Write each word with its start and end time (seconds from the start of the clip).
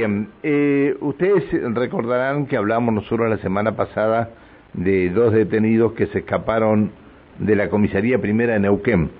Bien, 0.00 0.28
eh, 0.42 0.96
ustedes 1.02 1.44
recordarán 1.74 2.46
que 2.46 2.56
hablamos 2.56 2.94
nosotros 2.94 3.28
la 3.28 3.36
semana 3.36 3.76
pasada 3.76 4.30
de 4.72 5.10
dos 5.10 5.34
detenidos 5.34 5.92
que 5.92 6.06
se 6.06 6.20
escaparon 6.20 6.90
de 7.38 7.54
la 7.54 7.68
comisaría 7.68 8.18
primera 8.18 8.54
de 8.54 8.60
Neuquén. 8.60 9.10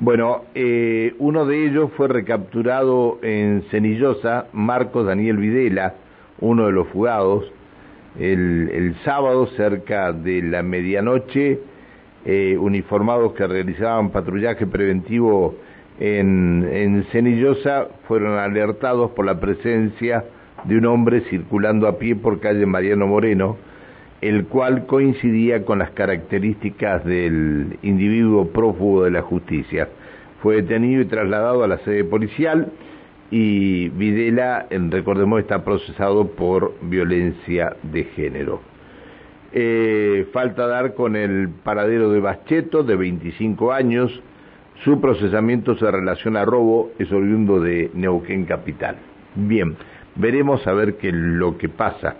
Bueno, 0.00 0.42
eh, 0.54 1.14
uno 1.18 1.46
de 1.46 1.64
ellos 1.64 1.92
fue 1.96 2.08
recapturado 2.08 3.20
en 3.22 3.62
Cenillosa, 3.70 4.48
Marcos 4.52 5.06
Daniel 5.06 5.38
Videla, 5.38 5.94
uno 6.40 6.66
de 6.66 6.72
los 6.72 6.88
fugados, 6.88 7.50
el, 8.20 8.94
sábado 9.02 9.46
cerca 9.56 10.12
de 10.12 10.42
la 10.42 10.62
medianoche, 10.62 11.58
eh, 12.26 12.58
uniformados 12.60 13.32
que 13.32 13.46
realizaban 13.46 14.10
patrullaje 14.10 14.66
preventivo 14.66 15.54
en, 15.98 16.68
en 16.70 17.04
Cenillosa 17.12 17.88
fueron 18.06 18.38
alertados 18.38 19.10
por 19.12 19.24
la 19.24 19.40
presencia 19.40 20.24
de 20.64 20.76
un 20.78 20.86
hombre 20.86 21.22
circulando 21.30 21.86
a 21.86 21.98
pie 21.98 22.16
por 22.16 22.40
calle 22.40 22.66
Mariano 22.66 23.06
Moreno, 23.06 23.56
el 24.20 24.46
cual 24.46 24.86
coincidía 24.86 25.64
con 25.64 25.78
las 25.78 25.90
características 25.90 27.04
del 27.04 27.78
individuo 27.82 28.48
prófugo 28.48 29.04
de 29.04 29.10
la 29.10 29.22
justicia. 29.22 29.88
Fue 30.42 30.56
detenido 30.56 31.02
y 31.02 31.06
trasladado 31.06 31.64
a 31.64 31.68
la 31.68 31.78
sede 31.78 32.04
policial 32.04 32.72
y 33.30 33.88
Videla, 33.90 34.66
recordemos, 34.70 35.40
está 35.40 35.64
procesado 35.64 36.28
por 36.28 36.74
violencia 36.82 37.76
de 37.82 38.04
género. 38.04 38.60
Eh, 39.52 40.26
falta 40.32 40.66
dar 40.66 40.94
con 40.94 41.16
el 41.16 41.48
paradero 41.48 42.10
de 42.10 42.20
Bacheto, 42.20 42.82
de 42.82 42.96
25 42.96 43.72
años. 43.72 44.20
Su 44.84 45.00
procesamiento 45.00 45.76
se 45.76 45.90
relaciona 45.90 46.42
a 46.42 46.44
robo, 46.44 46.92
es 46.98 47.10
oriundo 47.10 47.60
de 47.60 47.90
Neuquén 47.94 48.44
Capital. 48.44 48.96
Bien, 49.34 49.74
veremos 50.16 50.66
a 50.66 50.72
ver 50.72 50.96
qué 50.96 51.12
lo 51.12 51.56
que 51.56 51.68
pasa. 51.68 52.16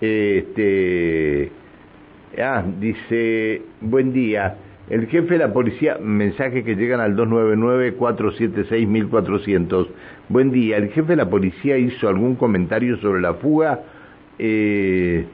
Este, 0.00 1.50
ah, 2.40 2.62
dice, 2.78 3.62
buen 3.80 4.12
día. 4.12 4.58
El 4.88 5.08
jefe 5.08 5.34
de 5.34 5.38
la 5.38 5.52
policía, 5.52 5.98
mensaje 6.00 6.62
que 6.64 6.76
llegan 6.76 7.00
al 7.00 7.14
299-476-1400. 7.16 9.88
Buen 10.30 10.50
día, 10.50 10.78
¿el 10.78 10.88
jefe 10.90 11.08
de 11.08 11.16
la 11.16 11.28
policía 11.28 11.76
hizo 11.76 12.08
algún 12.08 12.36
comentario 12.36 12.96
sobre 12.98 13.20
la 13.20 13.34
fuga? 13.34 13.80
Eh, 14.38 15.26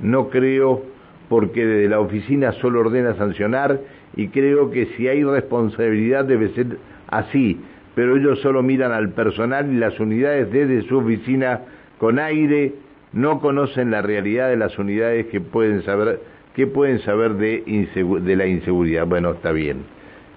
no 0.00 0.28
creo, 0.28 0.84
porque 1.28 1.66
desde 1.66 1.88
la 1.88 1.98
oficina 1.98 2.52
solo 2.52 2.78
ordena 2.80 3.14
sancionar 3.14 3.80
y 4.18 4.28
creo 4.28 4.70
que 4.70 4.86
si 4.96 5.06
hay 5.06 5.22
responsabilidad 5.22 6.24
debe 6.24 6.48
ser 6.50 6.76
así, 7.06 7.58
pero 7.94 8.16
ellos 8.16 8.40
solo 8.40 8.62
miran 8.62 8.90
al 8.92 9.10
personal 9.10 9.72
y 9.72 9.76
las 9.76 9.98
unidades 10.00 10.50
desde 10.50 10.82
su 10.82 10.98
oficina 10.98 11.60
con 11.98 12.18
aire 12.18 12.74
no 13.12 13.40
conocen 13.40 13.92
la 13.92 14.02
realidad 14.02 14.48
de 14.48 14.56
las 14.56 14.76
unidades 14.76 15.26
que 15.26 15.40
pueden 15.40 15.82
saber 15.82 16.20
que 16.54 16.66
pueden 16.66 16.98
saber 17.00 17.34
de, 17.34 17.62
de 18.22 18.36
la 18.36 18.46
inseguridad. 18.46 19.06
Bueno, 19.06 19.30
está 19.30 19.52
bien. 19.52 19.84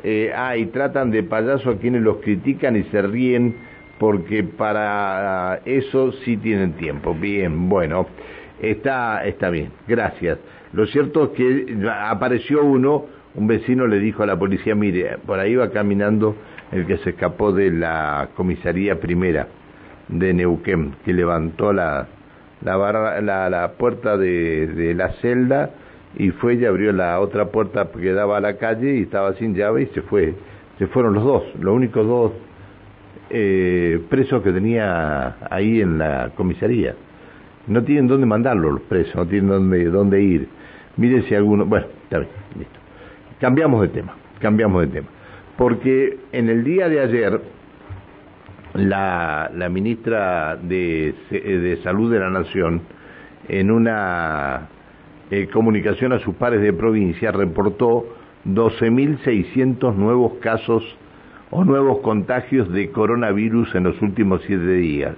Eh, 0.03 0.31
ah, 0.35 0.55
y 0.55 0.67
tratan 0.67 1.09
de 1.09 1.23
payaso 1.23 1.71
a 1.71 1.77
quienes 1.77 2.03
los 2.03 2.17
critican 2.17 2.75
y 2.75 2.83
se 2.83 3.01
ríen 3.01 3.55
porque 3.97 4.43
para 4.43 5.61
eso 5.66 6.11
sí 6.23 6.38
tienen 6.38 6.73
tiempo. 6.73 7.16
Bien, 7.16 7.67
bueno, 7.67 8.05
está, 8.61 9.25
está 9.25 9.49
bien, 9.49 9.71
gracias. 9.88 10.38
Lo 10.73 10.85
cierto 10.85 11.23
es 11.23 11.29
que 11.31 11.77
apareció 11.89 12.63
uno, 12.63 13.05
un 13.35 13.47
vecino 13.47 13.87
le 13.87 13.99
dijo 13.99 14.23
a 14.23 14.25
la 14.25 14.37
policía, 14.37 14.75
mire, 14.75 15.17
por 15.25 15.39
ahí 15.39 15.55
va 15.55 15.69
caminando 15.69 16.35
el 16.71 16.85
que 16.85 16.97
se 16.97 17.11
escapó 17.11 17.51
de 17.51 17.71
la 17.71 18.29
comisaría 18.35 18.99
primera 18.99 19.47
de 20.07 20.33
Neuquén, 20.33 20.95
que 21.05 21.13
levantó 21.13 21.71
la, 21.71 22.07
la, 22.61 23.49
la, 23.49 23.71
puerta 23.77 24.17
de, 24.17 24.93
la 24.95 25.09
celda 25.21 25.71
y 26.17 26.31
fue 26.31 26.55
y 26.55 26.65
abrió 26.65 26.91
la 26.91 27.19
otra 27.19 27.45
puerta 27.45 27.88
que 27.91 28.11
daba 28.11 28.38
a 28.38 28.41
la 28.41 28.57
calle 28.57 28.97
y 28.97 29.03
estaba 29.03 29.33
sin 29.35 29.56
llave 29.56 29.83
y 29.83 29.85
se 29.88 30.01
fue. 30.01 30.33
Se 30.77 30.88
fueron 30.88 31.13
los 31.13 31.23
dos, 31.23 31.44
los 31.59 31.73
únicos 31.73 32.06
dos 32.06 32.31
eh, 33.29 34.01
presos 34.09 34.44
que 34.44 34.51
tenía 34.51 35.38
ahí 35.50 35.79
en 35.81 35.97
la 35.97 36.31
comisaría. 36.35 36.95
No 37.67 37.83
tienen 37.83 38.07
dónde 38.07 38.25
mandarlo 38.25 38.72
los 38.72 38.81
presos, 38.81 39.16
no 39.16 39.25
tienen 39.25 39.50
dónde, 39.50 39.85
dónde 39.85 40.22
ir. 40.22 40.47
Mire 40.97 41.22
si 41.23 41.35
alguno... 41.35 41.66
Bueno, 41.66 41.85
está 42.03 42.19
bien, 42.19 42.31
listo. 42.57 42.81
Cambiamos 43.41 43.81
de 43.81 43.88
tema, 43.88 44.13
cambiamos 44.40 44.81
de 44.81 44.88
tema. 44.88 45.07
Porque 45.57 46.19
en 46.31 46.47
el 46.47 46.63
día 46.63 46.88
de 46.90 47.02
ayer 47.02 47.41
la, 48.75 49.50
ministra 49.72 50.57
de, 50.57 51.16
de, 51.31 51.80
Salud 51.81 52.12
de 52.12 52.19
la 52.19 52.30
Nación, 52.30 52.84
en 53.50 53.72
una 53.72 54.68
eh, 55.31 55.47
comunicación 55.51 56.13
a 56.13 56.19
sus 56.19 56.35
pares 56.35 56.62
de 56.62 56.72
provincia, 56.72 57.31
reportó 57.31 58.16
12.600 58.46 59.96
nuevos 59.96 60.34
casos 60.34 60.84
o 61.50 61.63
nuevos 61.66 62.01
contagios 62.01 62.72
de 62.72 62.91
coronavirus 62.91 63.74
en 63.74 63.85
los 63.85 64.00
últimos 64.03 64.44
siete 64.46 64.75
días, 64.75 65.16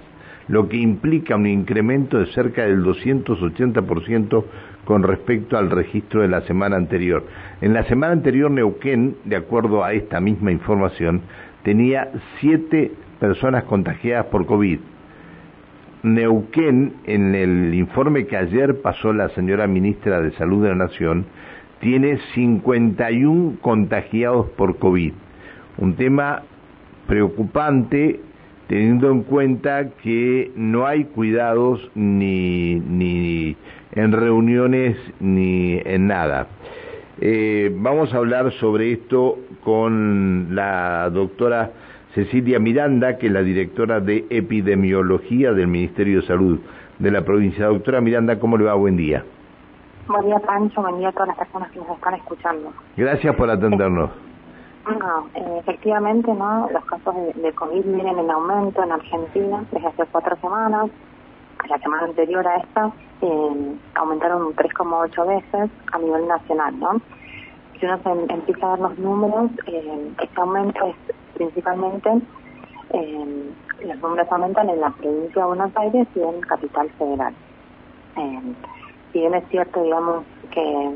lo 0.48 0.70
que 0.70 0.78
implica 0.78 1.36
un 1.36 1.46
incremento 1.46 2.18
de 2.18 2.26
cerca 2.32 2.62
del 2.62 2.82
280% 2.84 4.44
con 4.84 5.02
respecto 5.02 5.56
al 5.56 5.70
registro 5.70 6.22
de 6.22 6.28
la 6.28 6.42
semana 6.42 6.76
anterior. 6.76 7.24
En 7.60 7.72
la 7.72 7.84
semana 7.84 8.12
anterior, 8.12 8.50
Neuquén, 8.50 9.16
de 9.24 9.36
acuerdo 9.36 9.84
a 9.84 9.92
esta 9.92 10.20
misma 10.20 10.52
información, 10.52 11.22
tenía 11.62 12.10
siete 12.40 12.92
personas 13.18 13.64
contagiadas 13.64 14.26
por 14.26 14.46
COVID. 14.46 14.78
Neuquén, 16.02 16.94
en 17.04 17.34
el 17.34 17.74
informe 17.74 18.26
que 18.26 18.36
ayer 18.36 18.82
pasó 18.82 19.12
la 19.12 19.30
señora 19.30 19.66
ministra 19.66 20.20
de 20.20 20.32
Salud 20.32 20.62
de 20.62 20.68
la 20.70 20.74
Nación, 20.74 21.24
tiene 21.80 22.18
51 22.34 23.56
contagiados 23.60 24.48
por 24.50 24.78
COVID. 24.78 25.12
Un 25.78 25.96
tema 25.96 26.42
preocupante 27.06 28.20
teniendo 28.68 29.10
en 29.10 29.22
cuenta 29.22 29.90
que 30.02 30.50
no 30.56 30.86
hay 30.86 31.04
cuidados 31.04 31.90
ni, 31.94 32.76
ni 32.76 33.56
en 33.94 34.12
reuniones 34.12 34.96
ni 35.20 35.80
en 35.84 36.06
nada. 36.08 36.46
Eh, 37.20 37.72
vamos 37.74 38.12
a 38.12 38.18
hablar 38.18 38.52
sobre 38.54 38.92
esto 38.92 39.38
con 39.62 40.54
la 40.54 41.08
doctora 41.10 41.70
Cecilia 42.14 42.58
Miranda, 42.58 43.18
que 43.18 43.26
es 43.26 43.32
la 43.32 43.42
directora 43.42 44.00
de 44.00 44.26
epidemiología 44.30 45.52
del 45.52 45.68
Ministerio 45.68 46.20
de 46.20 46.26
Salud 46.26 46.58
de 46.98 47.10
la 47.10 47.22
provincia. 47.22 47.66
Doctora 47.66 48.00
Miranda, 48.00 48.38
¿cómo 48.38 48.56
le 48.56 48.64
va? 48.64 48.74
Buen 48.74 48.96
día. 48.96 49.24
Buen 50.06 50.26
día, 50.26 50.38
Pancho. 50.40 50.82
Buen 50.82 50.98
día 50.98 51.08
a 51.08 51.12
todas 51.12 51.28
las 51.28 51.38
personas 51.38 51.70
que 51.70 51.78
nos 51.78 51.90
están 51.90 52.14
escuchando. 52.14 52.72
Gracias 52.96 53.34
por 53.36 53.50
atendernos. 53.50 54.10
No, 54.86 55.26
eh, 55.34 55.58
efectivamente, 55.60 56.32
¿no? 56.34 56.68
Los 56.70 56.84
casos 56.84 57.14
de, 57.34 57.52
COVID 57.52 57.84
vienen 57.84 58.18
en 58.18 58.30
aumento 58.30 58.82
en 58.82 58.92
Argentina 58.92 59.64
desde 59.72 59.86
hace 59.86 60.04
cuatro 60.12 60.36
semanas. 60.36 60.90
La 61.68 61.78
semana 61.78 62.04
anterior 62.04 62.46
a 62.46 62.56
esta 62.56 62.92
eh, 63.22 63.76
aumentaron 63.94 64.54
3,8 64.54 65.26
veces 65.26 65.70
a 65.92 65.98
nivel 65.98 66.28
nacional, 66.28 66.78
¿no? 66.78 67.00
Si 67.78 67.86
uno 67.86 67.98
se 68.02 68.32
empieza 68.32 68.66
a 68.66 68.70
ver 68.72 68.80
los 68.80 68.98
números, 68.98 69.50
eh, 69.66 70.12
este 70.20 70.40
aumento 70.40 70.86
es 70.86 70.96
principalmente 71.34 72.10
eh, 72.90 73.52
los 73.84 73.98
números 74.00 74.28
aumentan 74.30 74.70
en 74.70 74.80
la 74.80 74.90
provincia 74.90 75.42
de 75.42 75.48
Buenos 75.48 75.76
Aires 75.76 76.06
y 76.14 76.20
en 76.20 76.40
Capital 76.42 76.90
Federal. 76.98 77.34
Eh, 78.16 78.40
si 79.12 79.18
bien 79.20 79.34
es 79.34 79.44
cierto, 79.48 79.82
digamos, 79.82 80.24
que, 80.50 80.94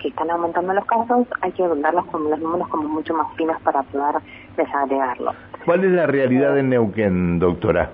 que 0.00 0.08
están 0.08 0.30
aumentando 0.30 0.72
los 0.72 0.84
casos, 0.86 1.26
hay 1.40 1.52
que 1.52 1.66
darlos 1.66 2.06
con 2.06 2.30
los 2.30 2.38
números 2.38 2.68
como 2.68 2.88
mucho 2.88 3.14
más 3.14 3.26
finos 3.36 3.60
para 3.62 3.82
poder 3.82 4.16
desagregarlos. 4.56 5.34
¿Cuál 5.64 5.84
es 5.84 5.92
la 5.92 6.06
realidad 6.06 6.58
en 6.58 6.70
Neuquén, 6.70 7.38
doctora? 7.38 7.90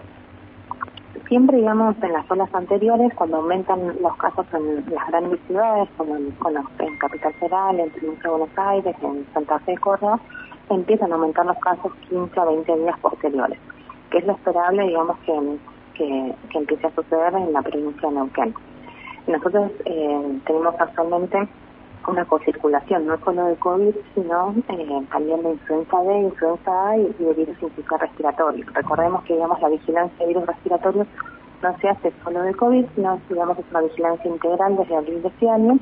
Siempre, 1.29 1.59
digamos, 1.59 1.95
en 2.03 2.13
las 2.15 2.31
olas 2.31 2.49
anteriores, 2.55 3.13
cuando 3.15 3.37
aumentan 3.37 3.87
los 4.01 4.17
casos 4.17 4.47
en 4.55 4.83
las 4.91 5.07
grandes 5.09 5.39
ciudades, 5.47 5.87
como 5.99 6.17
en, 6.17 6.33
Capital 6.99 7.35
Federal, 7.35 7.79
en 7.79 7.91
provincia 7.91 8.23
de 8.23 8.31
Buenos 8.31 8.59
Aires, 8.59 8.97
en 9.03 9.27
Santa 9.35 9.59
Fe, 9.61 9.77
Córdoba, 9.77 10.19
empiezan 10.71 11.13
a 11.13 11.17
aumentar 11.17 11.45
los 11.45 11.59
casos 11.59 11.93
15 12.09 12.41
a 12.41 12.45
20 12.47 12.77
días 12.79 12.99
posteriores, 13.01 13.59
que 14.11 14.19
es 14.19 14.27
lo 14.27 14.33
esperable, 14.33 14.85
digamos, 14.85 15.19
que, 15.19 15.59
que, 15.95 16.59
empiece 16.59 16.87
a 16.87 16.95
suceder 16.95 17.35
en 17.35 17.53
la 17.53 17.61
provincia 17.61 18.09
de 18.09 18.15
Neuquén. 18.15 18.55
Nosotros 19.27 19.71
eh, 19.85 20.41
tenemos 20.47 20.75
actualmente 20.81 21.47
una 22.07 22.25
co-circulación, 22.25 23.07
no 23.07 23.19
solo 23.19 23.45
de 23.47 23.57
COVID, 23.57 23.95
sino 24.15 24.55
eh, 24.69 25.07
también 25.11 25.43
de 25.43 25.51
influenza 25.51 26.01
B, 26.03 26.21
influenza 26.21 26.89
A 26.89 26.97
y, 26.97 27.13
de 27.19 27.35
virus 27.35 27.63
infeccioso 27.63 27.97
respiratorio. 27.99 28.65
Recordemos 28.73 29.25
que 29.25 29.35
digamos 29.35 29.61
la 29.61 29.69
vigilancia 29.69 30.19
de 30.19 30.27
virus 30.27 30.47
respiratorios 30.47 31.07
no 31.63 31.79
se 31.79 31.89
hace 31.89 32.13
solo 32.23 32.43
de 32.43 32.55
COVID, 32.55 32.87
sino 32.95 33.21
digamos 33.29 33.59
es 33.59 33.65
una 33.71 33.81
vigilancia 33.81 34.31
integral 34.31 34.77
desde 34.77 34.97
abril 34.97 35.23
de 35.23 35.29
este 35.29 35.51
año 35.51 35.79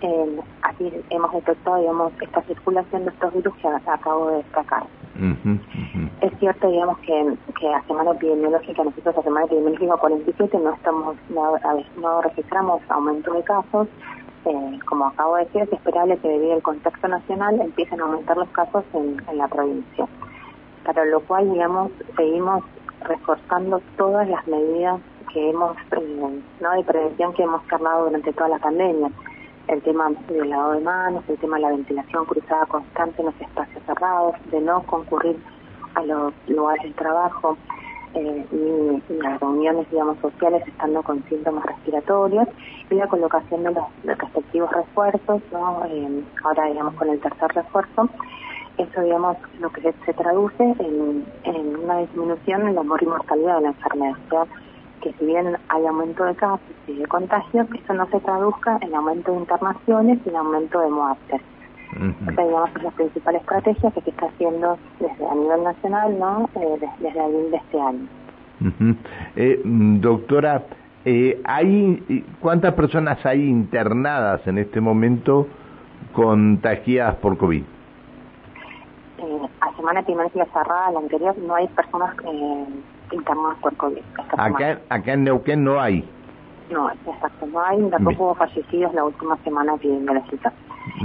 eh, 0.00 0.40
así 0.62 0.92
hemos 1.10 1.32
detectado, 1.32 1.78
digamos, 1.78 2.12
esta 2.20 2.42
circulación 2.42 3.04
de 3.04 3.10
estos 3.10 3.34
virus 3.34 3.54
que 3.56 3.68
acabo 3.68 4.30
de 4.30 4.36
destacar. 4.36 4.84
Es 6.20 6.38
cierto, 6.38 6.68
digamos, 6.68 6.98
que, 6.98 7.34
que 7.58 7.74
a 7.74 7.82
semana 7.82 8.12
epidemiológica, 8.12 8.84
nosotros 8.84 9.18
a 9.18 9.22
semana 9.22 9.46
epidemiológica 9.46 9.96
47 9.96 10.58
no 10.58 10.72
estamos, 10.74 11.16
no, 11.30 11.56
no 12.00 12.22
registramos 12.22 12.80
aumento 12.88 13.32
de 13.32 13.42
casos. 13.42 13.88
Eh, 14.44 14.78
como 14.86 15.06
acabo 15.06 15.36
de 15.36 15.44
decir, 15.44 15.62
es 15.62 15.72
esperable 15.72 16.16
que 16.18 16.28
debido 16.28 16.54
al 16.54 16.62
contexto 16.62 17.08
nacional 17.08 17.60
empiecen 17.60 18.00
a 18.00 18.04
aumentar 18.04 18.36
los 18.36 18.48
casos 18.50 18.84
en, 18.94 19.16
la 19.36 19.48
provincia. 19.48 20.06
Para 20.84 21.04
lo 21.04 21.20
cual, 21.20 21.50
digamos, 21.52 21.90
seguimos 22.16 22.64
reforzando 23.04 23.80
todas 23.96 24.28
las 24.28 24.46
medidas 24.46 25.00
que 25.32 25.50
hemos, 25.50 25.76
eh, 25.92 26.42
no 26.60 26.72
de 26.72 26.84
prevención 26.84 27.34
que 27.34 27.42
hemos 27.42 27.62
cargado 27.64 28.06
durante 28.06 28.32
toda 28.32 28.48
la 28.48 28.58
pandemia. 28.58 29.10
El 29.66 29.82
tema 29.82 30.10
del 30.28 30.48
lavado 30.48 30.72
de 30.72 30.80
manos, 30.80 31.24
el 31.28 31.36
tema 31.38 31.56
de 31.56 31.62
la 31.62 31.70
ventilación 31.70 32.24
cruzada 32.24 32.64
constante 32.66 33.20
en 33.20 33.26
los 33.26 33.40
espacios 33.40 33.82
cerrados, 33.84 34.34
de 34.50 34.60
no 34.60 34.82
concurrir 34.84 35.36
a 35.94 36.02
los 36.04 36.32
lugares 36.46 36.84
de 36.84 36.92
trabajo 36.92 37.58
eh, 38.14 39.00
las 39.08 39.40
reuniones, 39.40 39.90
digamos, 39.90 40.18
sociales 40.18 40.62
estando 40.66 41.02
con 41.02 41.22
síntomas 41.24 41.64
respiratorios 41.66 42.48
y 42.90 42.94
la 42.94 43.06
colocación 43.06 43.64
de 43.64 43.72
los, 43.72 44.18
respectivos 44.18 44.70
refuerzos, 44.72 45.42
¿no? 45.52 45.82
Ahora, 46.44 46.64
digamos, 46.66 46.94
con 46.94 47.08
el 47.10 47.20
tercer 47.20 47.48
refuerzo, 47.54 48.08
eso, 48.78 49.00
digamos, 49.00 49.36
lo 49.60 49.70
que 49.70 49.92
se, 50.06 50.12
traduce 50.14 50.62
en, 50.62 51.76
una 51.82 51.98
disminución 51.98 52.68
en 52.68 52.74
la 52.76 52.82
mortalidad 52.82 53.56
de 53.56 53.62
la 53.62 53.68
enfermedad. 53.68 54.16
Que 55.02 55.12
si 55.12 55.26
bien 55.26 55.56
hay 55.68 55.86
aumento 55.86 56.24
de 56.24 56.34
casos 56.34 56.60
y 56.86 56.94
de 56.94 57.06
contagios, 57.06 57.66
eso 57.72 57.94
no 57.94 58.06
se 58.08 58.20
traduzca 58.20 58.78
en 58.80 58.94
aumento 58.94 59.32
de 59.32 59.38
internaciones 59.38 60.18
y 60.24 60.28
en 60.28 60.36
aumento 60.36 60.80
de 60.80 60.90
muertes. 60.90 61.40
Esa, 61.92 62.42
digamos, 62.42 62.70
es 62.76 62.82
la 62.82 62.90
principal 62.90 63.36
estrategia 63.36 63.90
que 63.90 64.00
se 64.02 64.10
está 64.10 64.26
haciendo 64.26 64.78
desde 65.00 65.26
a 65.26 65.34
nivel 65.34 65.64
nacional, 65.64 66.18
¿no? 66.18 66.50
Eh, 66.54 66.88
desde, 67.00 67.20
abril 67.20 67.50
de 67.50 67.56
este 67.56 67.80
año. 67.80 68.08
eh, 69.36 69.62
doctora, 69.64 70.64
eh, 71.04 71.40
¿hay 71.44 72.24
¿cuántas 72.40 72.74
personas 72.74 73.24
hay 73.24 73.48
internadas 73.48 74.46
en 74.46 74.58
este 74.58 74.80
momento 74.80 75.46
contagiadas 76.12 77.16
por 77.16 77.38
COVID? 77.38 77.62
Eh, 79.18 79.48
a 79.60 79.76
semana 79.76 80.00
epidemiológica 80.00 80.46
cerrada, 80.52 80.90
la 80.92 80.98
anterior, 80.98 81.36
no 81.38 81.54
hay 81.54 81.66
personas 81.68 82.14
eh, 82.24 82.66
internadas 83.12 83.58
por 83.58 83.74
COVID. 83.76 84.02
Acá, 84.36 84.80
acá 84.88 85.12
en 85.12 85.24
Neuquén 85.24 85.64
no 85.64 85.80
hay. 85.80 86.08
No, 86.70 86.90
exacto, 86.90 87.46
no 87.46 87.62
hay, 87.62 87.82
tampoco 87.90 88.24
hubo 88.24 88.34
fallecidos 88.34 88.92
la 88.92 89.04
última 89.04 89.36
semana 89.38 89.74
epidemiológica. 89.74 90.52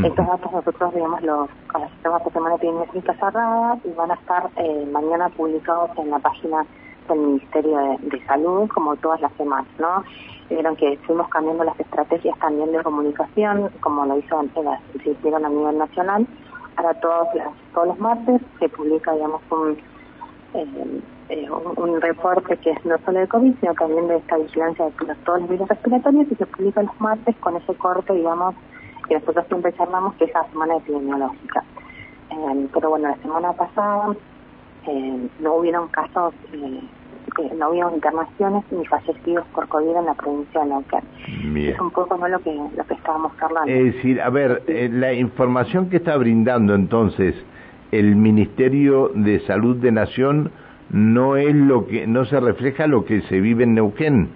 Estos 0.02 0.26
datos 0.26 0.52
nosotros, 0.52 0.94
digamos, 0.94 1.22
los 1.22 1.50
conocemos 1.72 2.22
por 2.24 2.34
semana 2.34 2.56
epidemiológica 2.56 3.14
cerrada 3.14 3.78
y 3.84 3.90
van 3.92 4.12
a 4.12 4.16
estar 4.16 4.50
eh, 4.56 4.88
mañana 4.92 5.30
publicados 5.30 5.92
en 5.98 6.10
la 6.10 6.20
página 6.20 6.66
del 7.08 7.20
Ministerio 7.20 7.98
de, 8.00 8.26
Salud, 8.26 8.68
como 8.70 8.96
todas 8.96 9.22
las 9.22 9.32
semanas, 9.34 9.68
¿no? 9.78 10.04
Vieron 10.50 10.76
que 10.78 10.98
fuimos 11.06 11.28
cambiando 11.30 11.64
las 11.64 11.80
estrategias 11.80 12.38
también 12.40 12.72
de 12.72 12.82
comunicación, 12.82 13.70
como 13.82 14.06
lo 14.06 14.18
hizo, 14.18 14.42
se 15.04 15.12
hicieron 15.12 15.46
a 15.46 15.50
nivel 15.50 15.78
nacional. 15.78 16.26
Ahora 16.76 16.94
todos, 17.00 17.28
todos 17.74 17.88
los 17.88 18.00
martes 18.00 18.42
se 18.60 18.70
publica, 18.70 19.14
digamos, 19.14 19.42
un, 19.52 19.78
eh, 20.56 21.02
eh, 21.30 21.50
un, 21.78 22.02
reporte 22.02 22.58
que 22.58 22.72
es 22.72 22.86
no 22.86 22.98
solo 23.06 23.20
de 23.20 23.28
COVID, 23.28 23.54
sino 23.60 23.74
también 23.76 24.08
de 24.08 24.18
esta 24.18 24.38
vigilancia 24.38 24.86
de 24.86 25.16
todos 25.24 25.42
los 25.42 25.50
virus 25.50 25.68
respiratorios 25.68 26.32
y 26.32 26.36
se 26.36 26.46
publica 26.48 26.82
los 26.82 27.00
martes 27.00 27.36
con 27.38 27.56
ese 27.58 27.76
corte, 27.76 28.14
digamos, 28.14 28.56
que 29.08 29.16
nosotros 29.16 29.46
siempre 29.48 29.74
charlamos, 29.74 30.16
que 30.16 30.26
es 30.26 30.34
la 30.34 30.44
semana 30.50 30.78
epidemiológica. 30.78 31.64
Eh, 32.32 32.68
pero 32.74 32.90
bueno, 32.90 33.10
la 33.10 33.18
semana 33.18 33.54
pasada 33.54 34.16
eh, 34.88 35.28
no 35.40 35.56
hubieron 35.56 35.88
casos, 35.90 36.34
eh, 36.52 36.82
no 37.58 37.70
hubieron 37.70 37.96
internaciones 37.96 38.64
ni 38.72 38.86
fallecidos 38.86 39.46
por 39.48 39.68
COVID 39.68 39.96
en 39.98 40.06
la 40.06 40.14
provincia 40.14 40.62
de 40.62 40.68
Neuquén. 40.68 41.70
Es 41.70 41.80
un 41.80 41.92
poco 41.92 42.18
no 42.18 42.28
lo 42.28 42.40
que, 42.40 42.54
lo 42.54 42.84
que 42.86 42.94
estábamos 42.94 43.32
hablando. 43.42 43.72
Es 43.72 43.96
decir, 43.96 44.22
a 44.22 44.30
ver, 44.30 44.64
la 44.68 45.14
información 45.14 45.90
que 45.90 45.98
está 45.98 46.18
brindando 46.18 46.76
entonces 46.76 47.36
el 47.92 48.16
Ministerio 48.16 49.12
de 49.14 49.40
Salud 49.42 49.78
de 49.78 49.92
Nación 49.92 50.52
no 50.90 51.38
es 51.38 51.54
lo 51.56 51.86
que 51.88 52.08
no 52.08 52.26
se 52.26 52.40
refleja 52.40 52.88
lo 52.88 53.06
que 53.06 53.22
se 53.24 53.40
vive 53.40 53.64
en 53.64 53.76
Neuquén. 53.76 54.30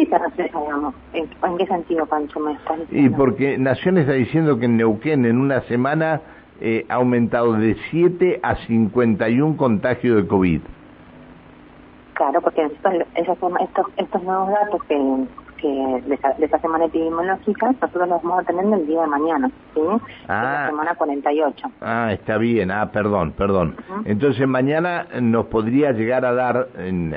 Sí 0.00 0.06
se 0.06 0.18
refleja, 0.18 0.58
digamos. 0.58 0.94
¿En, 1.12 1.58
qué 1.58 1.66
sentido, 1.66 2.06
Pancho, 2.06 2.40
me 2.40 2.56
Y 2.90 3.10
porque 3.10 3.58
Nación 3.58 3.98
está 3.98 4.12
diciendo 4.12 4.58
que 4.58 4.64
en 4.64 4.78
Neuquén 4.78 5.26
en 5.26 5.38
una 5.38 5.60
semana 5.62 6.22
eh, 6.58 6.86
ha 6.88 6.94
aumentado 6.94 7.52
de 7.52 7.76
7 7.90 8.40
a 8.42 8.56
51 8.66 9.58
contagios 9.58 10.16
de 10.16 10.26
COVID. 10.26 10.60
Claro, 12.14 12.40
porque 12.40 12.64
estos, 12.64 12.94
estos, 13.14 13.86
estos 13.96 14.22
nuevos 14.22 14.50
datos 14.50 14.82
que 14.84 15.26
que 15.60 16.02
de 16.06 16.14
esa, 16.14 16.58
semana 16.58 16.86
epidemiológica 16.86 17.66
nosotros 17.72 18.08
los 18.08 18.22
vamos 18.22 18.40
a 18.40 18.44
tener 18.44 18.64
el 18.64 18.86
día 18.86 19.02
de 19.02 19.06
mañana, 19.06 19.50
¿sí? 19.74 19.80
Ah, 20.26 20.62
la 20.62 20.66
semana 20.70 20.94
48. 20.94 21.70
Ah, 21.82 22.12
está 22.12 22.38
bien, 22.38 22.70
ah, 22.70 22.90
perdón, 22.90 23.32
perdón. 23.32 23.76
Entonces 24.06 24.48
mañana 24.48 25.06
nos 25.20 25.46
podría 25.46 25.92
llegar 25.92 26.24
a 26.24 26.32
dar, 26.32 26.68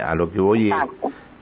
a 0.05 0.15
lo 0.15 0.31
que 0.31 0.41
voy, 0.41 0.71
en 0.71 0.77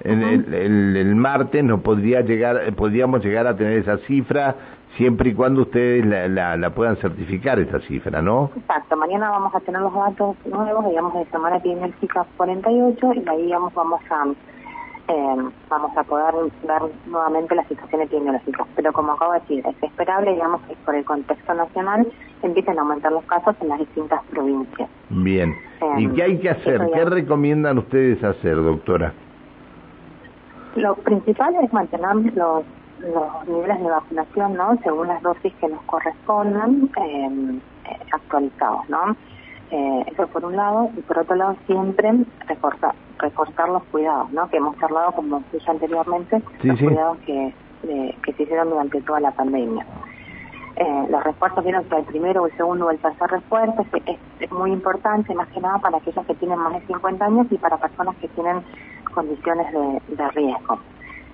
el, 0.03 0.95
el, 0.95 1.15
martes 1.15 1.63
nos 1.63 1.81
podría 1.81 2.21
llegar, 2.21 2.73
podríamos 2.75 3.23
llegar 3.23 3.47
a 3.47 3.55
tener 3.55 3.79
esa 3.79 3.97
cifra 3.99 4.55
siempre 4.97 5.29
y 5.29 5.33
cuando 5.33 5.61
ustedes 5.61 6.05
la, 6.05 6.57
la, 6.57 6.69
puedan 6.71 6.97
certificar 6.97 7.59
esa 7.59 7.79
cifra, 7.81 8.21
¿no? 8.21 8.51
Exacto, 8.55 8.97
mañana 8.97 9.29
vamos 9.29 9.53
a 9.55 9.59
tener 9.61 9.81
los 9.81 9.93
datos 9.93 10.35
nuevos, 10.45 10.85
digamos, 10.87 11.13
de 11.13 11.25
semana 11.25 11.57
epidemiológica 11.57 12.25
48 12.37 13.13
y 13.13 13.29
ahí 13.29 13.43
digamos, 13.43 13.73
vamos 13.73 14.01
a 14.09 14.25
eh, 15.07 15.35
vamos 15.69 15.97
a 15.97 16.03
poder 16.03 16.33
ver 16.63 16.81
nuevamente 17.07 17.55
la 17.55 17.67
situación 17.67 18.01
epidemiológica. 18.01 18.65
Pero 18.75 18.93
como 18.93 19.13
acabo 19.13 19.33
de 19.33 19.39
decir, 19.41 19.63
es 19.67 19.83
esperable, 19.83 20.31
digamos, 20.31 20.61
que 20.61 20.75
por 20.85 20.95
el 20.95 21.03
contexto 21.03 21.53
nacional 21.53 22.07
empiecen 22.41 22.77
a 22.77 22.81
aumentar 22.81 23.11
los 23.11 23.23
casos 23.25 23.55
en 23.61 23.69
las 23.69 23.79
distintas 23.79 24.23
provincias. 24.25 24.89
Bien. 25.09 25.53
¿Y 25.97 26.07
qué 26.09 26.23
hay 26.23 26.39
que 26.39 26.49
hacer? 26.49 26.89
¿Qué 26.93 27.05
recomiendan 27.05 27.77
ustedes 27.79 28.23
hacer, 28.23 28.55
doctora? 28.55 29.13
Lo 30.75 30.95
principal 30.95 31.55
es 31.61 31.71
mantener 31.73 32.15
los, 32.35 32.63
los 32.99 33.47
niveles 33.47 33.79
de 33.79 33.89
vacunación, 33.89 34.53
¿no? 34.53 34.77
Según 34.83 35.07
las 35.07 35.21
dosis 35.21 35.53
que 35.55 35.67
nos 35.67 35.81
correspondan, 35.83 36.89
eh, 36.97 37.59
actualizados, 38.13 38.89
¿no? 38.89 39.15
Eh, 39.71 40.05
eso 40.11 40.27
por 40.27 40.45
un 40.45 40.55
lado, 40.55 40.89
y 40.97 41.01
por 41.01 41.19
otro 41.19 41.35
lado 41.35 41.55
siempre 41.65 42.11
reforzar, 42.47 42.93
reforzar 43.19 43.69
los 43.69 43.83
cuidados, 43.85 44.31
¿no? 44.31 44.49
Que 44.49 44.57
hemos 44.57 44.81
hablado, 44.83 45.13
como 45.13 45.43
dije 45.51 45.71
anteriormente, 45.71 46.41
los 46.63 46.79
cuidados 46.79 47.17
que, 47.19 47.53
que 48.23 48.33
se 48.33 48.43
hicieron 48.43 48.69
durante 48.69 49.01
toda 49.01 49.19
la 49.19 49.31
pandemia. 49.31 49.85
Eh, 50.75 51.07
los 51.09 51.23
refuerzos 51.23 51.63
vieron 51.63 51.83
que 51.85 51.95
el 51.95 52.05
primero, 52.05 52.45
el 52.45 52.55
segundo 52.55 52.87
o 52.87 52.91
el 52.91 52.99
tercer 52.99 53.29
refuerzo 53.29 53.85
es, 54.05 54.51
muy 54.51 54.71
importante, 54.71 55.35
más 55.35 55.47
que 55.49 55.59
nada 55.59 55.79
para 55.79 55.97
aquellos 55.97 56.25
que 56.25 56.33
tienen 56.35 56.57
más 56.57 56.73
de 56.73 56.87
50 56.87 57.25
años 57.25 57.47
y 57.51 57.57
para 57.57 57.77
personas 57.77 58.15
que 58.17 58.27
tienen 58.29 58.63
condiciones 59.11 59.67
de, 60.07 60.27
riesgo. 60.29 60.79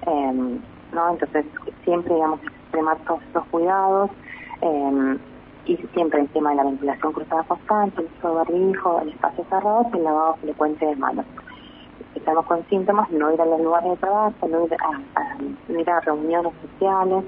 Eh, 0.06 0.60
¿no? 0.94 1.10
Entonces, 1.10 1.46
siempre, 1.84 2.14
digamos, 2.14 2.40
extremar 2.44 2.98
todos 3.06 3.22
estos 3.24 3.46
cuidados. 3.46 4.10
Eh, 4.62 5.18
y 5.68 5.76
siempre 5.94 6.22
encima 6.22 6.52
de 6.52 6.56
la 6.56 6.64
ventilación 6.64 7.12
cruzada 7.14 7.44
constante, 7.44 8.02
el 8.02 8.08
uso 8.18 8.44
de 8.46 9.02
el 9.02 9.10
espacio 9.10 9.46
cerrado 9.50 9.90
y 9.94 9.98
el 9.98 10.04
lavado 10.04 10.36
frecuente 10.36 10.86
de 10.86 10.96
manos. 10.96 11.26
Estamos 12.16 12.46
con 12.46 12.66
síntomas, 12.70 13.10
no 13.12 13.34
ir 13.34 13.42
a 13.42 13.46
los 13.46 13.60
lugares 13.60 13.92
de 13.92 13.98
trabajo, 13.98 14.48
no 14.48 14.66
ir 14.66 14.74
a, 14.74 15.72
ir 15.72 15.90
a 15.90 16.00
reuniones 16.00 16.54
sociales. 16.62 17.24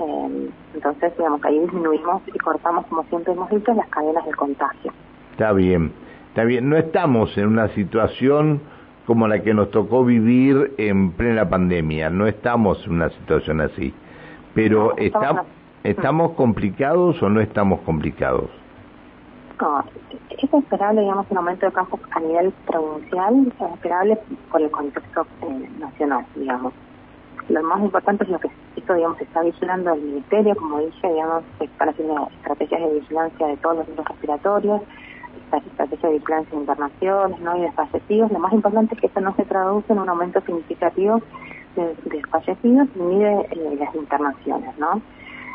Eh, 0.00 0.50
entonces, 0.74 1.16
digamos, 1.16 1.44
ahí 1.44 1.58
disminuimos 1.60 2.22
y 2.26 2.38
cortamos, 2.38 2.84
como 2.86 3.04
siempre 3.04 3.32
hemos 3.32 3.48
dicho, 3.48 3.72
las 3.72 3.88
cadenas 3.88 4.26
de 4.26 4.34
contagio. 4.34 4.92
Está 5.32 5.52
bien, 5.52 5.92
está 6.28 6.44
bien. 6.44 6.68
No 6.68 6.76
estamos 6.76 7.36
en 7.38 7.46
una 7.46 7.68
situación 7.68 8.60
como 9.08 9.26
la 9.26 9.42
que 9.42 9.54
nos 9.54 9.70
tocó 9.70 10.04
vivir 10.04 10.74
en 10.76 11.12
plena 11.12 11.48
pandemia. 11.48 12.10
No 12.10 12.26
estamos 12.26 12.84
en 12.86 12.92
una 12.92 13.08
situación 13.08 13.62
así. 13.62 13.92
Pero 14.54 14.96
estamos 14.98 15.46
¿Estamos 15.84 16.32
complicados 16.32 17.22
o 17.22 17.30
no 17.30 17.40
estamos 17.40 17.80
complicados? 17.80 18.50
No, 19.58 19.82
es 20.28 20.52
esperable, 20.52 21.00
digamos, 21.00 21.26
un 21.30 21.38
aumento 21.38 21.64
de 21.64 21.72
casos 21.72 22.00
a 22.10 22.20
nivel 22.20 22.52
provincial, 22.66 23.46
es 23.46 23.72
esperable 23.74 24.18
por 24.50 24.60
el 24.60 24.70
contexto 24.70 25.26
eh, 25.42 25.70
nacional, 25.78 26.26
digamos. 26.34 26.74
Lo 27.48 27.62
más 27.62 27.80
importante 27.80 28.24
es 28.24 28.30
lo 28.30 28.38
que 28.38 28.50
esto, 28.76 28.92
digamos, 28.92 29.18
está 29.20 29.42
vigilando 29.42 29.94
el 29.94 30.02
Ministerio, 30.02 30.54
como 30.56 30.80
dije, 30.80 31.08
digamos, 31.10 31.44
para 31.78 31.92
hacer 31.92 32.06
estrategias 32.36 32.80
de 32.82 33.00
vigilancia 33.00 33.46
de 33.46 33.56
todos 33.56 33.78
los 33.78 33.86
virus 33.86 34.08
respiratorios, 34.08 34.82
estrategias 35.52 36.12
de 36.12 36.18
vigilancia 36.18 36.50
de 36.50 36.60
internaciones, 36.60 37.40
¿no? 37.40 37.56
y 37.56 37.60
de 37.62 37.72
fallecidos. 37.72 38.30
Lo 38.32 38.38
más 38.38 38.52
importante 38.52 38.94
es 38.94 39.00
que 39.00 39.06
esto 39.06 39.20
no 39.20 39.34
se 39.34 39.44
traduce 39.44 39.92
en 39.92 39.98
un 39.98 40.08
aumento 40.08 40.40
significativo 40.42 41.20
de, 41.76 42.22
fallecidos 42.30 42.88
ni 42.96 43.18
de 43.18 43.40
eh, 43.50 43.76
las 43.78 43.94
internaciones, 43.94 44.76
¿no? 44.78 45.00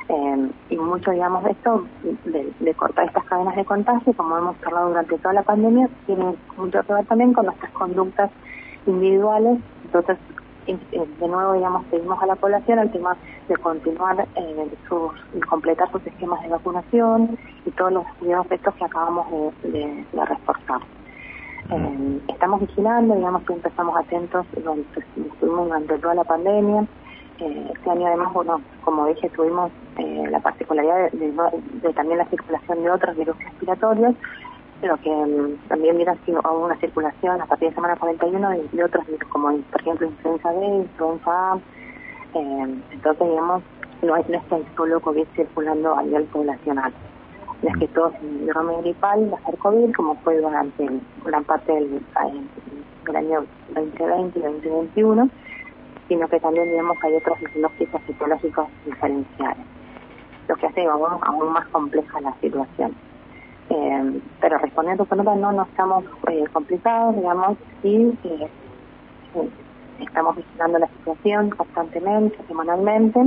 Eh, 0.09 0.49
y 0.69 0.77
mucho, 0.77 1.11
digamos, 1.11 1.43
de 1.43 1.51
esto, 1.51 1.85
de, 2.25 2.73
cortar 2.73 3.05
estas 3.05 3.23
cadenas 3.25 3.55
de 3.55 3.65
contagio, 3.65 4.13
como 4.13 4.37
hemos 4.37 4.55
hablado 4.65 4.89
durante 4.89 5.17
toda 5.17 5.33
la 5.33 5.43
pandemia, 5.43 5.89
tiene 6.05 6.35
mucho 6.57 6.83
que 6.83 6.93
ver 6.93 7.05
también 7.05 7.33
con 7.33 7.45
nuestras 7.45 7.71
conductas 7.71 8.31
individuales. 8.85 9.59
Entonces, 9.85 10.17
de 10.65 11.27
nuevo, 11.27 11.53
digamos, 11.53 11.85
pedimos 11.85 12.21
a 12.21 12.25
la 12.25 12.35
población 12.35 12.79
el 12.79 12.91
tema 12.91 13.15
de 13.47 13.57
continuar 13.57 14.27
eh, 14.35 14.69
sus, 14.87 15.11
completar 15.49 15.91
sus 15.91 16.05
esquemas 16.05 16.41
de 16.43 16.49
vacunación 16.49 17.37
y 17.65 17.71
todos 17.71 17.93
los 17.93 18.05
efectos 18.45 18.73
que 18.75 18.85
acabamos 18.85 19.53
de, 19.63 20.05
reforzar. 20.13 20.81
Eh, 21.71 22.19
estamos 22.27 22.61
vigilando, 22.61 23.15
digamos 23.15 23.43
que 23.43 23.53
empezamos 23.53 23.95
atentos, 23.97 24.45
estuvimos 24.55 25.67
durante 25.67 25.97
toda 25.99 26.15
la 26.15 26.23
pandemia. 26.23 26.85
Eh, 27.39 27.71
este 27.73 27.89
año 27.89 28.07
además, 28.07 28.31
bueno, 28.33 28.61
como 28.83 29.07
dije, 29.07 29.29
tuvimos 29.29 29.71
eh, 29.97 30.27
la 30.29 30.39
particularidad 30.39 31.11
de, 31.11 31.93
también 31.93 32.19
la 32.19 32.25
circulación 32.25 32.83
de 32.83 32.91
otros 32.91 33.17
virus 33.17 33.37
respiratorios, 33.43 34.15
pero 34.83 34.97
que 34.97 35.09
mm, 35.09 35.69
también 35.69 35.95
mira 35.95 36.13
si 36.25 36.33
hubo 36.33 36.65
una 36.65 36.75
circulación 36.75 37.41
a 37.41 37.45
partir 37.45 37.69
de 37.69 37.75
semana 37.75 37.95
41 37.95 38.49
de, 38.49 38.67
de 38.69 38.83
otros 38.83 39.07
virus, 39.07 39.29
como 39.29 39.57
por 39.57 39.81
ejemplo 39.81 40.07
influenza 40.07 40.51
B, 40.51 40.65
influenza. 40.65 41.57
Eh, 42.33 42.81
entonces, 42.91 43.29
digamos, 43.29 43.63
no 44.01 44.17
es, 44.17 44.27
no 44.27 44.37
es 44.37 44.43
que 44.43 44.75
solo 44.75 44.99
COVID 44.99 45.25
circulando 45.37 45.95
a 45.95 46.03
nivel 46.03 46.25
poblacional. 46.25 46.91
No 47.61 47.69
es 47.69 47.77
que 47.77 47.87
todo 47.87 48.11
síndrome 48.19 48.81
gripal 48.81 49.33
va 49.33 49.37
a 49.37 49.45
ser 49.45 49.57
COVID, 49.57 49.95
como 49.95 50.15
fue 50.15 50.37
durante 50.41 50.89
gran 51.23 51.45
parte 51.45 51.71
del, 51.71 52.01
del 53.05 53.15
año 53.15 53.45
2020 53.73 54.37
y 54.37 54.41
2021, 54.41 55.29
sino 56.09 56.27
que 56.27 56.41
también, 56.41 56.69
digamos, 56.69 56.97
hay 57.01 57.15
otros 57.15 57.39
diagnósticos 57.39 58.01
psicológicos 58.05 58.67
diferenciales, 58.85 59.65
lo 60.49 60.55
que 60.57 60.67
hace 60.67 60.85
aún, 60.87 61.19
aún 61.21 61.53
más 61.53 61.65
compleja 61.69 62.19
la 62.19 62.33
situación. 62.41 62.93
Eh, 63.73 64.21
pero 64.39 64.59
respondiendo 64.59 65.01
a 65.01 65.05
tu 65.05 65.09
pregunta, 65.09 65.35
no, 65.35 65.51
no 65.51 65.63
estamos 65.63 66.03
eh, 66.29 66.43
complicados, 66.53 67.15
digamos, 67.15 67.57
y 67.81 68.13
eh, 68.23 68.47
estamos 69.99 70.35
vigilando 70.35 70.77
la 70.77 70.87
situación 70.87 71.49
constantemente, 71.49 72.37
semanalmente, 72.47 73.19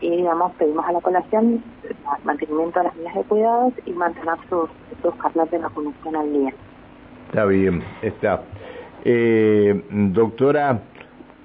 y 0.00 0.10
digamos, 0.10 0.52
pedimos 0.54 0.84
a 0.86 0.92
la 0.92 1.00
población 1.00 1.62
mantenimiento 2.24 2.80
de 2.80 2.86
las 2.86 2.96
medidas 2.96 3.14
de 3.16 3.22
cuidados 3.24 3.72
y 3.84 3.92
mantener 3.92 4.34
sus, 4.48 4.70
sus 5.02 5.14
carnet 5.16 5.50
de 5.50 5.58
vacunación 5.58 6.16
al 6.16 6.32
día. 6.32 6.54
Está 7.28 7.44
bien, 7.44 7.84
está. 8.00 8.42
doctora, 9.90 10.80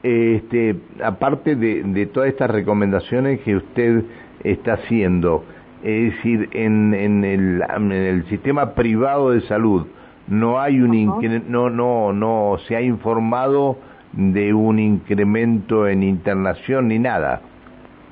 este, 0.03 0.77
aparte 1.03 1.58
de, 1.58 1.84
de 1.84 2.06
todas 2.06 2.30
estas 2.30 2.50
recomendaciones 2.50 3.41
que 3.41 3.58
usted 3.58 4.06
está 4.46 4.75
haciendo, 4.75 5.44
es 5.83 6.15
decir, 6.15 6.50
en, 6.53 6.93
en, 6.93 7.23
el, 7.23 7.63
en 7.75 7.91
el 7.91 8.25
sistema 8.27 8.73
privado 8.73 9.31
de 9.31 9.41
salud 9.41 9.88
no 10.27 10.59
hay 10.59 10.79
un 10.79 11.19
no 11.47 11.69
no 11.69 12.13
no 12.13 12.57
se 12.67 12.75
ha 12.75 12.81
informado 12.81 13.77
de 14.13 14.53
un 14.53 14.79
incremento 14.79 15.88
en 15.88 16.03
internación 16.03 16.88
ni 16.88 17.00
nada. 17.00 17.41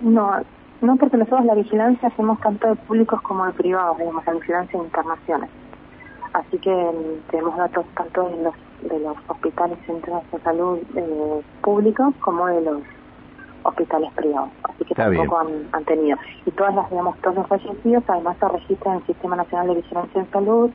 No, 0.02 0.32
no 0.82 0.96
porque 0.96 1.18
nosotros 1.18 1.46
la 1.46 1.56
vigilancia 1.56 2.08
hacemos 2.08 2.40
tanto 2.42 2.68
de 2.68 2.76
públicos 2.76 3.22
como 3.22 3.46
de 3.46 3.54
privados, 3.54 3.98
digamos, 3.98 4.26
la 4.26 4.34
vigilancia 4.34 4.80
de 4.80 4.86
internaciones. 4.86 5.50
Así 6.34 6.58
que 6.60 6.72
mm, 6.72 7.30
tenemos 7.32 7.58
datos 7.58 7.86
tanto 7.96 8.30
de 8.30 8.44
los 8.44 8.54
de 8.92 9.00
los 9.00 9.18
hospitales 9.28 9.78
centros 9.86 10.24
de 10.32 10.40
salud 10.40 10.80
eh, 10.96 11.42
públicos 11.62 12.14
como 12.22 12.48
de 12.48 12.62
los 12.62 12.82
hospitales 13.64 14.12
privados, 14.14 14.50
así 14.64 14.86
que 14.86 14.96
tampoco 14.96 15.40
han, 15.72 15.86
tenido. 15.86 16.18
Y 16.46 16.52
todas 16.52 16.76
las, 16.76 16.90
digamos, 16.90 17.18
todos 17.20 17.36
los 17.36 17.48
fallecidos 17.48 18.04
además 18.08 18.38
se 18.40 18.48
registran 18.48 18.96
en 18.96 19.02
el 19.02 19.08
Sistema 19.08 19.36
Nacional 19.36 19.68
de 19.68 19.76
Vigilancia 19.76 20.22
en 20.22 20.32
Salud 20.32 20.72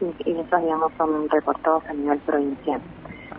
y, 0.00 0.30
esos, 0.30 0.62
digamos, 0.62 0.92
son 0.98 1.28
reportados 1.28 1.84
a 1.86 1.92
nivel 1.92 2.18
provincial. 2.20 2.80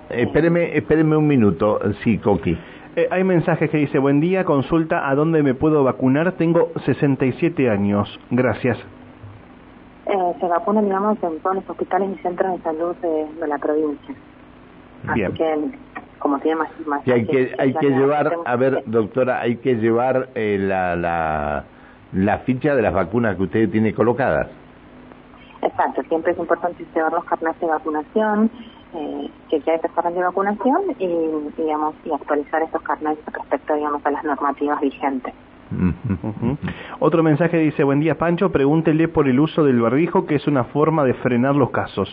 Eh, 0.09 0.23
espéreme, 0.23 0.75
espéreme 0.75 1.17
un 1.17 1.27
minuto, 1.27 1.79
sí, 2.03 2.17
Coqui. 2.17 2.57
Eh, 2.95 3.07
hay 3.11 3.23
mensajes 3.23 3.69
que 3.69 3.77
dice, 3.77 3.99
buen 3.99 4.19
día, 4.19 4.43
consulta 4.43 5.07
a 5.07 5.13
dónde 5.13 5.43
me 5.43 5.53
puedo 5.53 5.83
vacunar, 5.83 6.31
tengo 6.33 6.71
67 6.85 7.69
años, 7.69 8.19
gracias. 8.31 8.77
Eh, 10.07 10.33
se 10.39 10.47
vacunan, 10.47 10.85
digamos, 10.85 11.21
en 11.21 11.39
todos 11.39 11.57
los 11.57 11.69
hospitales 11.69 12.09
y 12.17 12.21
centros 12.21 12.57
de 12.57 12.63
salud 12.63 12.95
de, 12.95 13.47
la 13.47 13.57
provincia. 13.57 14.15
Bien. 15.13 15.27
Así 15.27 15.37
que 15.37 15.77
como 16.27 16.39
tiene 16.39 16.59
más, 16.85 17.07
y 17.07 17.11
hay 17.11 17.25
que 17.25 17.55
hay 17.57 17.73
que 17.73 17.89
llevar 17.89 18.33
a 18.45 18.55
ver 18.57 18.83
doctora 18.85 19.39
hay 19.39 19.55
que 19.57 19.75
llevar 19.75 20.27
eh, 20.35 20.57
la, 20.59 20.97
la 20.97 21.63
la 22.11 22.39
ficha 22.39 22.75
de 22.75 22.81
las 22.81 22.93
vacunas 22.93 23.37
que 23.37 23.43
usted 23.43 23.69
tiene 23.69 23.93
colocadas. 23.93 24.47
Exacto 25.61 26.01
siempre 26.09 26.33
es 26.33 26.37
importante 26.37 26.85
llevar 26.93 27.13
los 27.13 27.23
carnets 27.23 27.59
de 27.61 27.67
vacunación 27.67 28.51
eh, 28.93 29.29
que 29.49 29.61
ya 29.61 29.75
estos 29.75 29.91
carnets 29.91 30.17
de 30.17 30.23
vacunación 30.23 30.81
y 30.99 31.07
digamos 31.61 31.95
y 32.03 32.11
actualizar 32.11 32.61
esos 32.61 32.81
carnets 32.81 33.21
respecto 33.31 33.73
digamos 33.75 34.05
a 34.05 34.11
las 34.11 34.23
normativas 34.25 34.81
vigentes. 34.81 35.33
Otro 36.99 37.23
mensaje 37.23 37.57
dice, 37.57 37.83
buen 37.85 38.01
día 38.01 38.17
Pancho, 38.17 38.51
pregúntele 38.51 39.07
por 39.07 39.29
el 39.29 39.39
uso 39.39 39.63
del 39.63 39.81
barbijo, 39.81 40.25
que 40.25 40.35
es 40.35 40.47
una 40.47 40.65
forma 40.65 41.03
de 41.03 41.13
frenar 41.13 41.55
los 41.55 41.71
casos. 41.71 42.09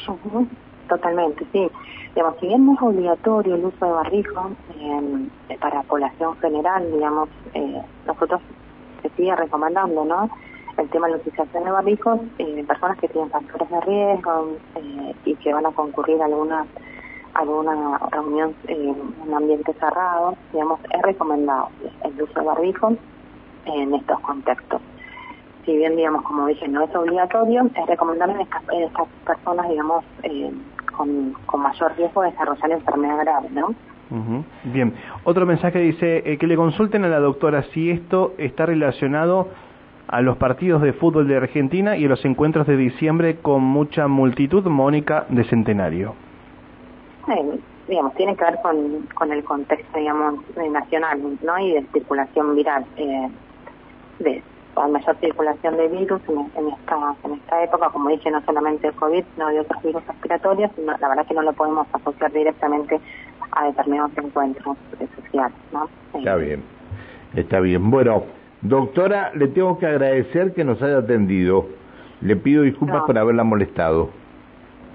Totalmente, 0.88 1.46
sí. 1.52 1.70
Digamos, 2.14 2.38
si 2.40 2.46
bien 2.46 2.66
no 2.66 2.74
es 2.74 2.82
obligatorio 2.82 3.54
el 3.54 3.64
uso 3.64 3.84
de 3.84 3.92
barbijo 3.92 4.50
eh, 4.78 5.56
para 5.60 5.82
población 5.82 6.36
general, 6.38 6.90
digamos, 6.92 7.28
eh, 7.54 7.82
nosotros 8.06 8.40
se 9.02 9.08
sigue 9.10 9.34
recomendando, 9.34 10.04
¿no? 10.04 10.30
El 10.76 10.88
tema 10.90 11.06
de 11.06 11.12
la 11.12 11.18
utilización 11.18 11.64
de 11.64 11.70
barbijos 11.70 12.20
en 12.38 12.58
eh, 12.58 12.64
personas 12.64 12.98
que 12.98 13.08
tienen 13.08 13.30
factores 13.30 13.70
de 13.70 13.80
riesgo 13.80 14.56
eh, 14.76 15.14
y 15.24 15.34
que 15.36 15.52
van 15.52 15.66
a 15.66 15.70
concurrir 15.72 16.20
a 16.20 16.26
alguna 16.26 16.66
alguna 17.34 17.98
reunión 18.12 18.54
en 18.68 18.94
un 19.26 19.34
ambiente 19.34 19.72
cerrado, 19.74 20.36
digamos, 20.52 20.78
es 20.92 21.02
recomendado 21.02 21.68
el 22.04 22.22
uso 22.22 22.40
de 22.40 22.46
barbijo 22.46 22.92
en 23.66 23.94
estos 23.94 24.20
contextos. 24.20 24.80
Si 25.64 25.76
bien, 25.76 25.96
digamos, 25.96 26.22
como 26.22 26.46
dije, 26.46 26.68
no 26.68 26.82
es 26.82 26.94
obligatorio, 26.94 27.68
es 27.74 27.86
recomendable 27.86 28.34
en 28.34 28.82
estas 28.82 29.08
personas, 29.24 29.68
digamos, 29.68 30.04
eh, 30.22 30.52
con, 30.96 31.34
mayor 31.60 31.96
riesgo 31.96 32.22
de 32.22 32.30
desarrollar 32.30 32.70
enfermedad 32.70 33.18
grave, 33.20 33.48
¿no? 33.50 33.74
Bien, 34.64 34.94
otro 35.24 35.44
mensaje 35.44 35.80
dice 35.80 36.22
eh, 36.24 36.38
que 36.38 36.46
le 36.46 36.56
consulten 36.56 37.04
a 37.04 37.08
la 37.08 37.18
doctora 37.18 37.64
si 37.72 37.90
esto 37.90 38.34
está 38.38 38.64
relacionado 38.66 39.48
a 40.06 40.20
los 40.20 40.36
partidos 40.36 40.82
de 40.82 40.92
fútbol 40.92 41.26
de 41.26 41.36
Argentina 41.36 41.96
y 41.96 42.04
a 42.04 42.08
los 42.08 42.24
encuentros 42.24 42.66
de 42.66 42.76
diciembre 42.76 43.38
con 43.40 43.62
mucha 43.62 44.06
multitud, 44.06 44.64
Mónica, 44.66 45.26
de 45.30 45.44
Centenario. 45.44 46.14
digamos, 47.88 48.14
tiene 48.14 48.36
que 48.36 48.44
ver 48.44 48.58
con, 48.62 49.08
con 49.14 49.32
el 49.32 49.42
contexto, 49.42 49.98
digamos, 49.98 50.36
nacional, 50.70 51.20
¿no? 51.42 51.58
Y 51.58 51.72
de 51.72 51.86
circulación 51.92 52.54
viral. 52.54 52.84
Eh, 52.96 53.28
de 54.20 54.42
hay 54.76 54.90
mayor 54.90 55.16
circulación 55.20 55.76
de 55.76 55.88
virus 55.88 56.20
en, 56.28 56.68
esta 56.68 57.14
en 57.24 57.32
esta 57.34 57.62
época, 57.62 57.90
como 57.90 58.08
dije, 58.10 58.30
no 58.30 58.40
solamente 58.42 58.88
el 58.88 58.94
COVID, 58.94 59.24
sino 59.34 59.48
de 59.48 59.60
otros 59.60 59.82
virus 59.82 60.06
respiratorios, 60.06 60.70
la 60.78 61.08
verdad 61.08 61.26
que 61.26 61.34
no 61.34 61.42
lo 61.42 61.52
podemos 61.52 61.86
asociar 61.92 62.32
directamente 62.32 63.00
a 63.52 63.66
determinados 63.66 64.10
encuentros 64.16 64.76
sociales. 65.16 65.56
¿no? 65.72 65.88
Está 66.14 66.36
bien, 66.36 66.62
está 67.34 67.60
bien. 67.60 67.90
Bueno, 67.90 68.24
doctora, 68.62 69.32
le 69.34 69.48
tengo 69.48 69.78
que 69.78 69.86
agradecer 69.86 70.54
que 70.54 70.64
nos 70.64 70.80
haya 70.82 70.98
atendido. 70.98 71.66
Le 72.20 72.36
pido 72.36 72.62
disculpas 72.62 73.02
por 73.02 73.18
haberla 73.18 73.44
molestado. 73.44 74.10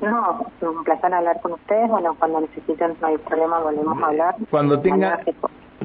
No, 0.01 0.45
un 0.61 0.83
placer 0.83 1.13
hablar 1.13 1.39
con 1.41 1.53
ustedes. 1.53 1.89
Bueno, 1.89 2.15
cuando 2.17 2.41
necesiten, 2.41 2.95
no 3.01 3.07
hay 3.07 3.17
problema, 3.17 3.59
volvemos 3.59 4.01
a 4.01 4.07
hablar. 4.07 4.35
Cuando 4.49 4.79
tenga 4.79 5.19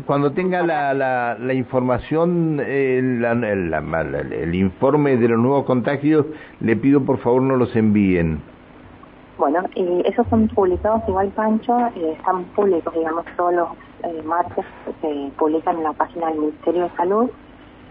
cuando 0.06 0.32
tenga 0.32 0.62
la, 0.62 0.92
la, 0.92 1.36
la 1.38 1.54
información, 1.54 2.60
el, 2.60 3.24
el, 3.24 4.54
informe 4.54 5.16
de 5.16 5.28
los 5.28 5.38
nuevos 5.38 5.64
contagios, 5.64 6.26
le 6.60 6.76
pido 6.76 7.04
por 7.04 7.18
favor 7.18 7.42
no 7.42 7.56
los 7.56 7.74
envíen. 7.76 8.42
Bueno, 9.38 9.64
y 9.74 10.02
esos 10.06 10.26
son 10.28 10.48
publicados 10.48 11.02
igual, 11.08 11.28
Pancho, 11.28 11.76
eh, 11.96 12.16
están 12.18 12.44
públicos, 12.56 12.92
digamos, 12.94 13.24
todos 13.36 13.54
los 13.54 13.68
eh, 14.04 14.22
martes 14.24 14.64
se 15.00 15.30
publican 15.36 15.76
en 15.78 15.84
la 15.84 15.92
página 15.92 16.28
del 16.28 16.38
Ministerio 16.38 16.84
de 16.84 16.90
Salud, 16.90 17.30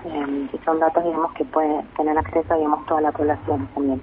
eh, 0.06 0.48
y 0.54 0.58
son 0.66 0.80
datos, 0.80 1.04
digamos, 1.04 1.34
que 1.34 1.46
puede 1.46 1.84
tener 1.98 2.18
acceso, 2.18 2.56
digamos, 2.56 2.86
toda 2.86 3.02
la 3.02 3.12
población 3.12 3.68
también. 3.74 4.02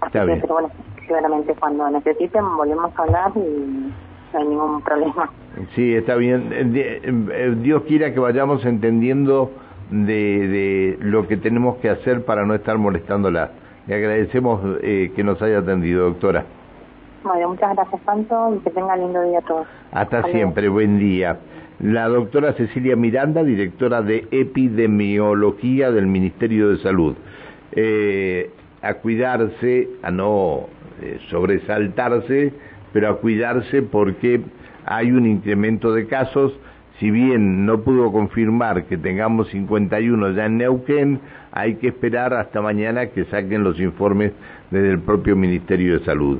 Así 0.00 0.12
que, 0.12 0.38
pero 0.40 0.54
bueno, 0.54 0.70
seguramente 1.06 1.54
cuando 1.54 1.90
necesiten 1.90 2.56
volvemos 2.56 2.90
a 2.98 3.02
hablar 3.02 3.32
y 3.36 3.92
no 4.32 4.38
hay 4.38 4.46
ningún 4.46 4.82
problema. 4.82 5.30
Sí, 5.74 5.94
está 5.94 6.16
bien. 6.16 6.48
Eh, 6.52 7.00
eh, 7.04 7.54
Dios 7.60 7.82
quiera 7.82 8.12
que 8.12 8.20
vayamos 8.20 8.64
entendiendo 8.64 9.52
de, 9.90 10.48
de 10.48 10.98
lo 11.00 11.28
que 11.28 11.36
tenemos 11.36 11.76
que 11.78 11.90
hacer 11.90 12.24
para 12.24 12.46
no 12.46 12.54
estar 12.54 12.78
molestándola. 12.78 13.50
Le 13.86 13.94
agradecemos 13.96 14.60
eh, 14.82 15.12
que 15.14 15.24
nos 15.24 15.42
haya 15.42 15.58
atendido, 15.58 16.04
doctora. 16.04 16.44
Bueno, 17.24 17.50
muchas 17.50 17.74
gracias, 17.74 18.00
tanto 18.02 18.54
y 18.56 18.58
que 18.60 18.70
tenga 18.70 18.96
lindo 18.96 19.22
día 19.22 19.38
a 19.38 19.42
todos. 19.42 19.66
Hasta 19.92 20.22
siempre, 20.24 20.68
buen 20.68 20.98
día. 20.98 21.38
la 21.80 22.08
doctora 22.08 22.52
Cecilia 22.54 22.96
Miranda, 22.96 23.42
directora 23.42 24.02
de 24.02 24.26
epidemiología 24.30 25.90
del 25.90 26.06
Ministerio 26.06 26.70
de 26.70 26.78
Salud. 26.78 27.14
Eh, 27.72 28.50
a 28.82 28.94
cuidarse, 28.94 29.88
a 30.02 30.10
no 30.10 30.66
eh, 31.00 31.18
sobresaltarse, 31.28 32.52
pero 32.92 33.08
a 33.08 33.16
cuidarse 33.18 33.82
porque 33.82 34.40
hay 34.84 35.12
un 35.12 35.26
incremento 35.26 35.92
de 35.92 36.06
casos. 36.06 36.52
Si 36.98 37.10
bien 37.10 37.66
no 37.66 37.80
pudo 37.80 38.12
confirmar 38.12 38.84
que 38.84 38.96
tengamos 38.96 39.48
51 39.48 40.32
ya 40.32 40.46
en 40.46 40.58
Neuquén, 40.58 41.20
hay 41.50 41.76
que 41.76 41.88
esperar 41.88 42.32
hasta 42.34 42.60
mañana 42.60 43.06
que 43.06 43.24
saquen 43.24 43.64
los 43.64 43.80
informes 43.80 44.32
desde 44.70 44.90
el 44.90 45.00
propio 45.00 45.34
Ministerio 45.34 45.98
de 45.98 46.04
Salud. 46.04 46.38